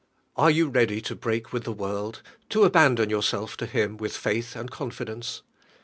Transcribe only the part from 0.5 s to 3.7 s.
ready to break with the world, to abandon yourself to